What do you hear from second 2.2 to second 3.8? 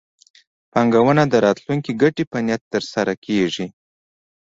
په نیت ترسره کېږي.